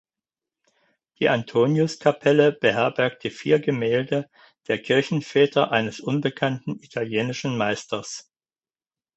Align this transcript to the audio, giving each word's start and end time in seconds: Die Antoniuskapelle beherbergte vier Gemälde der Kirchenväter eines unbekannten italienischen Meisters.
Die 1.19 1.29
Antoniuskapelle 1.29 2.53
beherbergte 2.53 3.29
vier 3.29 3.59
Gemälde 3.59 4.31
der 4.67 4.81
Kirchenväter 4.81 5.71
eines 5.71 5.99
unbekannten 5.99 6.79
italienischen 6.81 7.55
Meisters. 7.55 8.27